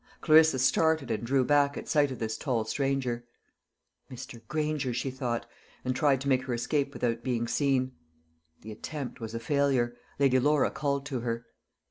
Clarissa 0.19 0.57
started 0.57 1.11
and 1.11 1.23
drew 1.23 1.43
back 1.45 1.77
at 1.77 1.87
sight 1.87 2.09
of 2.09 2.17
this 2.17 2.35
tall 2.35 2.65
stranger. 2.65 3.23
"Mr. 4.09 4.41
Granger," 4.47 4.95
she 4.95 5.11
thought, 5.11 5.45
and 5.85 5.95
tried 5.95 6.19
to 6.21 6.27
make 6.27 6.41
her 6.45 6.55
escape 6.55 6.91
without 6.93 7.21
being 7.23 7.47
seen. 7.47 7.91
The 8.61 8.71
attempt 8.71 9.19
was 9.21 9.35
a 9.35 9.39
failure. 9.39 9.95
Lady 10.17 10.39
Laura 10.39 10.71
called 10.71 11.05
to 11.05 11.19
her. 11.19 11.45